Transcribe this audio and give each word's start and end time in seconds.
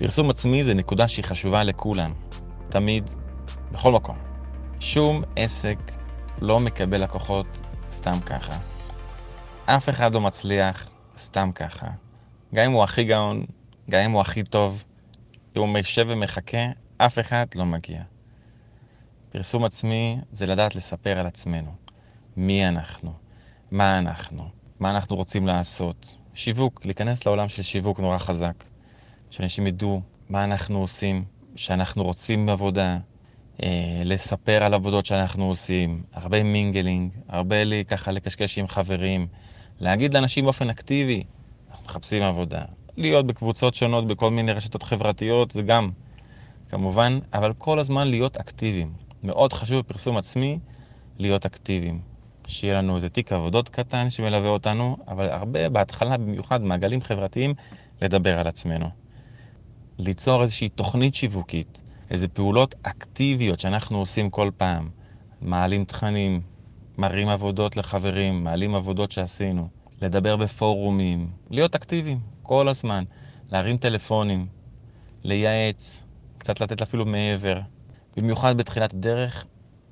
פרסום 0.00 0.30
עצמי 0.30 0.64
זה 0.64 0.74
נקודה 0.74 1.08
שהיא 1.08 1.24
חשובה 1.24 1.62
לכולם, 1.62 2.12
תמיד, 2.68 3.10
בכל 3.72 3.92
מקום. 3.92 4.16
שום 4.80 5.22
עסק 5.36 5.78
לא 6.40 6.60
מקבל 6.60 7.02
לקוחות 7.02 7.46
סתם 7.90 8.20
ככה. 8.26 8.58
אף 9.66 9.88
אחד 9.88 10.14
לא 10.14 10.20
מצליח 10.20 10.88
סתם 11.18 11.50
ככה. 11.54 11.86
גם 12.54 12.64
אם 12.64 12.72
הוא 12.72 12.84
הכי 12.84 13.04
גאון, 13.04 13.44
גם 13.90 14.00
אם 14.00 14.10
הוא 14.10 14.20
הכי 14.20 14.42
טוב, 14.42 14.84
אם 15.56 15.62
הוא 15.62 15.78
יושב 15.78 16.06
ומחכה, 16.08 16.64
אף 16.98 17.18
אחד 17.18 17.46
לא 17.54 17.66
מגיע. 17.66 18.02
פרסום 19.30 19.64
עצמי 19.64 20.18
זה 20.32 20.46
לדעת 20.46 20.76
לספר 20.76 21.18
על 21.18 21.26
עצמנו. 21.26 21.72
מי 22.36 22.68
אנחנו? 22.68 23.12
מה 23.70 23.98
אנחנו? 23.98 24.48
מה 24.80 24.90
אנחנו 24.90 25.16
רוצים 25.16 25.46
לעשות? 25.46 26.16
שיווק, 26.34 26.84
להיכנס 26.84 27.26
לעולם 27.26 27.48
של 27.48 27.62
שיווק 27.62 28.00
נורא 28.00 28.18
חזק. 28.18 28.64
שאנשים 29.30 29.66
ידעו 29.66 30.00
מה 30.28 30.44
אנחנו 30.44 30.78
עושים, 30.78 31.24
שאנחנו 31.56 32.04
רוצים 32.04 32.48
עבודה, 32.48 32.98
אה, 33.62 34.02
לספר 34.04 34.64
על 34.64 34.74
עבודות 34.74 35.06
שאנחנו 35.06 35.44
עושים, 35.48 36.02
הרבה 36.12 36.42
mingling, 36.42 37.12
הרבה 37.28 37.64
לי 37.64 37.84
ככה 37.88 38.12
לקשקש 38.12 38.58
עם 38.58 38.68
חברים, 38.68 39.26
להגיד 39.80 40.14
לאנשים 40.14 40.44
באופן 40.44 40.70
אקטיבי, 40.70 41.22
אנחנו 41.70 41.84
מחפשים 41.84 42.22
עבודה. 42.22 42.62
להיות 42.96 43.26
בקבוצות 43.26 43.74
שונות 43.74 44.06
בכל 44.06 44.30
מיני 44.30 44.52
רשתות 44.52 44.82
חברתיות, 44.82 45.50
זה 45.50 45.62
גם, 45.62 45.90
כמובן, 46.68 47.18
אבל 47.32 47.52
כל 47.58 47.78
הזמן 47.78 48.08
להיות 48.08 48.36
אקטיביים. 48.36 48.92
מאוד 49.22 49.52
חשוב 49.52 49.78
בפרסום 49.78 50.16
עצמי 50.16 50.58
להיות 51.18 51.46
אקטיביים. 51.46 52.00
שיהיה 52.46 52.74
לנו 52.74 52.96
איזה 52.96 53.08
תיק 53.08 53.32
עבודות 53.32 53.68
קטן 53.68 54.10
שמלווה 54.10 54.48
אותנו, 54.48 54.96
אבל 55.08 55.30
הרבה, 55.30 55.68
בהתחלה 55.68 56.16
במיוחד, 56.16 56.62
מעגלים 56.62 57.00
חברתיים, 57.00 57.54
לדבר 58.02 58.38
על 58.38 58.46
עצמנו. 58.46 58.86
ליצור 60.04 60.42
איזושהי 60.42 60.68
תוכנית 60.68 61.14
שיווקית, 61.14 61.82
איזה 62.10 62.28
פעולות 62.28 62.74
אקטיביות 62.82 63.60
שאנחנו 63.60 63.98
עושים 63.98 64.30
כל 64.30 64.50
פעם. 64.56 64.90
מעלים 65.40 65.84
תכנים, 65.84 66.40
מראים 66.98 67.28
עבודות 67.28 67.76
לחברים, 67.76 68.44
מעלים 68.44 68.74
עבודות 68.74 69.12
שעשינו. 69.12 69.68
לדבר 70.02 70.36
בפורומים, 70.36 71.30
להיות 71.50 71.74
אקטיביים 71.74 72.20
כל 72.42 72.68
הזמן, 72.68 73.04
להרים 73.50 73.76
טלפונים, 73.76 74.46
לייעץ, 75.24 76.04
קצת 76.38 76.60
לתת 76.60 76.82
אפילו 76.82 77.06
מעבר. 77.06 77.60
במיוחד 78.16 78.56
בתחילת 78.56 78.94
הדרך, 78.94 79.44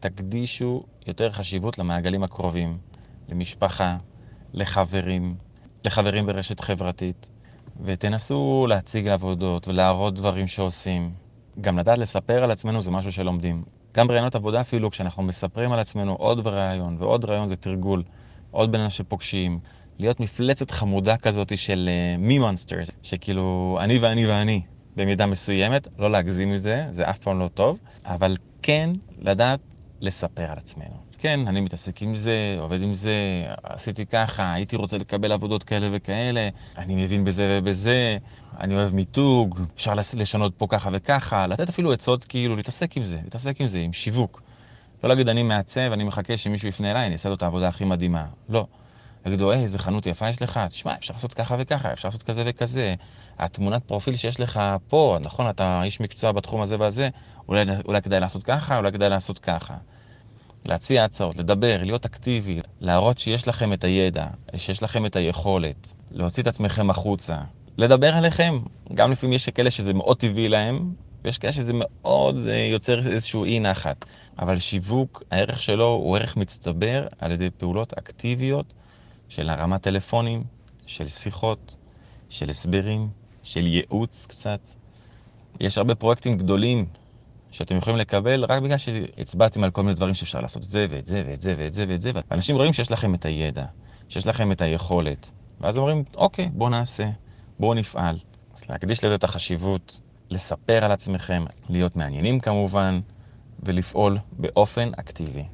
תקדישו 0.00 0.82
יותר 1.06 1.30
חשיבות 1.30 1.78
למעגלים 1.78 2.22
הקרובים, 2.22 2.78
למשפחה, 3.28 3.96
לחברים, 4.52 5.36
לחברים 5.84 6.26
ברשת 6.26 6.60
חברתית, 6.60 7.30
ותנסו 7.84 8.66
להציג 8.68 9.08
לעבודות 9.08 9.68
ולהראות 9.68 10.14
דברים 10.14 10.46
שעושים. 10.46 11.10
גם 11.60 11.78
לדעת 11.78 11.98
לספר 11.98 12.44
על 12.44 12.50
עצמנו 12.50 12.82
זה 12.82 12.90
משהו 12.90 13.12
שלומדים. 13.12 13.62
גם 13.94 14.08
בראיונות 14.08 14.34
עבודה 14.34 14.60
אפילו, 14.60 14.90
כשאנחנו 14.90 15.22
מספרים 15.22 15.72
על 15.72 15.78
עצמנו 15.78 16.12
עוד 16.12 16.46
ראיון 16.46 16.96
ועוד 16.98 17.24
ראיון 17.24 17.48
זה 17.48 17.56
תרגול, 17.56 18.02
עוד 18.50 18.72
בן 18.72 18.80
אדם 18.80 18.90
שפוגשים. 18.90 19.58
להיות 19.98 20.20
מפלצת 20.20 20.70
חמודה 20.70 21.16
כזאת 21.16 21.58
של 21.58 21.88
מי 22.18 22.36
uh, 22.36 22.40
מונסטרס, 22.40 22.90
שכאילו 23.02 23.78
אני 23.80 23.98
ואני 23.98 24.26
ואני 24.26 24.62
במידה 24.96 25.26
מסוימת, 25.26 25.88
לא 25.98 26.10
להגזים 26.10 26.52
עם 26.52 26.58
זה, 26.58 26.86
זה 26.90 27.10
אף 27.10 27.18
פעם 27.18 27.38
לא 27.38 27.48
טוב, 27.48 27.78
אבל 28.04 28.36
כן 28.62 28.90
לדעת 29.18 29.60
לספר 30.00 30.50
על 30.50 30.58
עצמנו. 30.58 30.96
כן, 31.18 31.40
אני 31.46 31.60
מתעסק 31.60 32.02
עם 32.02 32.14
זה, 32.14 32.56
עובד 32.60 32.82
עם 32.82 32.94
זה, 32.94 33.12
עשיתי 33.62 34.06
ככה, 34.06 34.52
הייתי 34.52 34.76
רוצה 34.76 34.98
לקבל 34.98 35.32
עבודות 35.32 35.64
כאלה 35.64 35.88
וכאלה, 35.92 36.48
אני 36.76 37.04
מבין 37.04 37.24
בזה 37.24 37.58
ובזה, 37.60 38.18
אני 38.60 38.74
אוהב 38.74 38.94
מיתוג, 38.94 39.60
אפשר 39.74 39.94
לשנות 39.94 40.52
פה 40.56 40.66
ככה 40.68 40.90
וככה, 40.92 41.46
לתת 41.46 41.68
אפילו 41.68 41.92
עצות, 41.92 42.24
כאילו, 42.24 42.56
להתעסק 42.56 42.96
עם 42.96 43.04
זה, 43.04 43.18
להתעסק 43.24 43.60
עם 43.60 43.66
זה, 43.66 43.78
עם 43.78 43.92
שיווק. 43.92 44.42
לא 45.04 45.08
להגיד, 45.08 45.28
אני 45.28 45.42
מעצב, 45.42 45.90
אני 45.92 46.04
מחכה 46.04 46.36
שמישהו 46.36 46.68
יפנה 46.68 46.90
אליי, 46.90 47.06
אני 47.06 47.12
אעשה 47.12 47.28
לו 47.28 47.34
את 47.34 47.42
העבודה 47.42 47.68
הכי 47.68 47.84
מדהימה. 47.84 48.26
לא. 48.48 48.66
יגידו, 49.26 49.50
היי, 49.50 49.62
איזה 49.62 49.78
חנות 49.78 50.06
יפה 50.06 50.28
יש 50.28 50.42
לך? 50.42 50.60
תשמע, 50.68 50.94
אפשר 50.94 51.14
לעשות 51.14 51.34
ככה 51.34 51.56
וככה, 51.58 51.92
אפשר 51.92 52.08
לעשות 52.08 52.22
כזה 52.22 52.42
וכזה. 52.46 52.94
התמונת 53.38 53.82
פרופיל 53.82 54.16
שיש 54.16 54.40
לך 54.40 54.60
פה, 54.88 55.18
נכון, 55.20 55.50
אתה 55.50 55.82
איש 55.82 56.00
מקצוע 56.00 56.32
בתחום 56.32 56.62
הזה 56.62 56.76
והזה, 56.80 57.08
אולי, 57.48 57.64
אולי 57.84 58.02
כדאי 58.02 58.20
לעשות 58.20 58.42
ככה, 58.42 58.78
אולי 58.78 58.92
כדאי 58.92 59.08
לעשות 59.08 59.38
ככה. 59.38 59.74
להציע 60.64 61.04
הצעות, 61.04 61.36
לדבר, 61.36 61.80
להיות 61.82 62.04
אקטיבי, 62.04 62.60
להראות 62.80 63.18
שיש 63.18 63.48
לכם 63.48 63.72
את 63.72 63.84
הידע, 63.84 64.26
שיש 64.56 64.82
לכם 64.82 65.06
את 65.06 65.16
היכולת, 65.16 65.94
להוציא 66.10 66.42
את 66.42 66.48
עצמכם 66.48 66.90
החוצה, 66.90 67.38
לדבר 67.78 68.14
עליכם. 68.14 68.58
גם 68.94 69.12
לפעמים 69.12 69.32
יש 69.32 69.48
כאלה 69.48 69.70
שזה 69.70 69.94
מאוד 69.94 70.16
טבעי 70.16 70.48
להם, 70.48 70.92
ויש 71.24 71.38
כאלה 71.38 71.52
שזה 71.52 71.72
מאוד 71.74 72.36
אה, 72.48 72.68
יוצר 72.72 72.98
איזשהו 73.12 73.44
אי 73.44 73.60
נחת. 73.60 74.04
אבל 74.38 74.58
שיווק, 74.58 75.22
הערך 75.30 75.62
שלו 75.62 75.86
הוא 75.88 76.16
ערך 76.16 76.36
מצטבר 76.36 77.06
על 77.18 77.32
ידי 77.32 77.50
פעולות 77.50 77.92
אקטיביות 77.92 78.72
של 79.28 79.50
הרמת 79.50 79.82
טלפונים, 79.82 80.44
של 80.86 81.08
שיחות, 81.08 81.76
של 82.28 82.50
הסברים, 82.50 83.08
של 83.42 83.66
ייעוץ 83.66 84.26
קצת. 84.26 84.68
יש 85.60 85.78
הרבה 85.78 85.94
פרויקטים 85.94 86.38
גדולים 86.38 86.86
שאתם 87.50 87.76
יכולים 87.76 87.98
לקבל 87.98 88.44
רק 88.44 88.62
בגלל 88.62 88.78
שהצבעתם 88.78 89.64
על 89.64 89.70
כל 89.70 89.82
מיני 89.82 89.94
דברים 89.94 90.14
שאפשר 90.14 90.40
לעשות 90.40 90.62
את 90.62 90.68
זה 90.68 90.86
ואת 90.90 91.06
זה 91.06 91.22
ואת 91.26 91.42
זה 91.42 91.54
ואת 91.58 91.74
זה 91.74 91.84
ואת 91.88 92.00
זה. 92.00 92.10
ואנשים 92.30 92.56
רואים 92.56 92.72
שיש 92.72 92.90
לכם 92.90 93.14
את 93.14 93.24
הידע, 93.24 93.64
שיש 94.08 94.26
לכם 94.26 94.52
את 94.52 94.60
היכולת. 94.60 95.30
ואז 95.60 95.78
אומרים, 95.78 96.04
אוקיי, 96.14 96.50
בואו 96.52 96.70
נעשה, 96.70 97.10
בואו 97.58 97.74
נפעל. 97.74 98.18
אז 98.54 98.70
להקדיש 98.70 99.04
לזה 99.04 99.14
את 99.14 99.24
החשיבות, 99.24 100.00
לספר 100.30 100.84
על 100.84 100.92
עצמכם, 100.92 101.44
להיות 101.68 101.96
מעניינים 101.96 102.40
כמובן, 102.40 103.00
ולפעול 103.62 104.18
באופן 104.32 104.90
אקטיבי. 104.96 105.44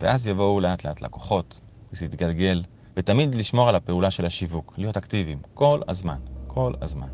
ואז 0.00 0.26
יבואו 0.26 0.60
לאט 0.60 0.84
לאט 0.84 1.02
לקוחות, 1.02 1.60
וזה 1.92 2.04
יתגלגל, 2.04 2.62
ותמיד 2.96 3.34
לשמור 3.34 3.68
על 3.68 3.74
הפעולה 3.74 4.10
של 4.10 4.26
השיווק, 4.26 4.74
להיות 4.78 4.96
אקטיביים, 4.96 5.38
כל 5.54 5.80
הזמן, 5.88 6.18
כל 6.46 6.72
הזמן. 6.82 7.08